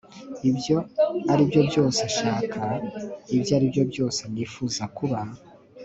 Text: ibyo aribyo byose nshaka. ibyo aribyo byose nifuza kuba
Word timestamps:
ibyo 0.49 0.77
aribyo 1.31 1.61
byose 1.69 2.01
nshaka. 2.11 2.63
ibyo 3.35 3.51
aribyo 3.57 3.83
byose 3.91 4.21
nifuza 4.33 4.83
kuba 4.97 5.19